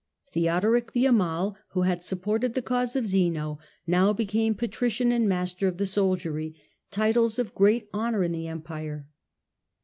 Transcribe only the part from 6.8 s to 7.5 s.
titles